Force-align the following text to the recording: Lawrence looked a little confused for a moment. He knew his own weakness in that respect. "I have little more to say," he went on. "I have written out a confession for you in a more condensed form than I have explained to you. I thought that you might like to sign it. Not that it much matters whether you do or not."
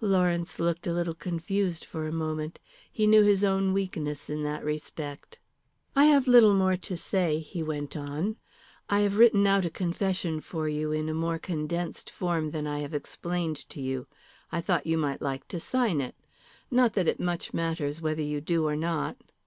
Lawrence 0.00 0.58
looked 0.58 0.86
a 0.86 0.92
little 0.94 1.12
confused 1.12 1.84
for 1.84 2.06
a 2.06 2.10
moment. 2.10 2.58
He 2.90 3.06
knew 3.06 3.22
his 3.24 3.44
own 3.44 3.74
weakness 3.74 4.30
in 4.30 4.42
that 4.42 4.64
respect. 4.64 5.38
"I 5.94 6.06
have 6.06 6.26
little 6.26 6.54
more 6.54 6.78
to 6.78 6.96
say," 6.96 7.40
he 7.40 7.62
went 7.62 7.94
on. 7.94 8.36
"I 8.88 9.00
have 9.00 9.18
written 9.18 9.46
out 9.46 9.66
a 9.66 9.70
confession 9.70 10.40
for 10.40 10.66
you 10.66 10.92
in 10.92 11.10
a 11.10 11.12
more 11.14 11.38
condensed 11.38 12.08
form 12.10 12.52
than 12.52 12.66
I 12.66 12.78
have 12.78 12.94
explained 12.94 13.68
to 13.68 13.82
you. 13.82 14.06
I 14.50 14.62
thought 14.62 14.84
that 14.84 14.88
you 14.88 14.96
might 14.96 15.20
like 15.20 15.46
to 15.48 15.60
sign 15.60 16.00
it. 16.00 16.14
Not 16.70 16.94
that 16.94 17.06
it 17.06 17.20
much 17.20 17.52
matters 17.52 18.00
whether 18.00 18.22
you 18.22 18.40
do 18.40 18.66
or 18.66 18.76
not." 18.76 19.18